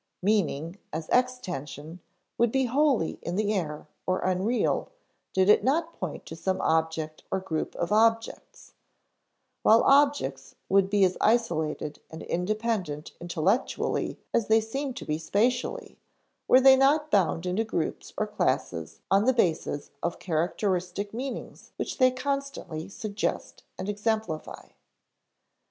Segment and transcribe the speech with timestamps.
[0.23, 1.99] Meaning, as extension,
[2.39, 4.89] would be wholly in the air or unreal,
[5.31, 8.73] did it not point to some object or group of objects;
[9.61, 15.99] while objects would be as isolated and independent intellectually as they seem to be spatially,
[16.47, 21.99] were they not bound into groups or classes on the basis of characteristic meanings which
[21.99, 24.69] they constantly suggest and exemplify.